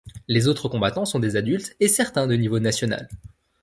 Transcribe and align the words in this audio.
Les 0.27 0.47
autres 0.47 0.67
combattants 0.67 1.05
sont 1.05 1.19
des 1.19 1.35
adultes 1.35 1.75
et 1.79 1.87
certains 1.87 2.25
de 2.25 2.33
niveau 2.33 2.57
national. 2.57 3.07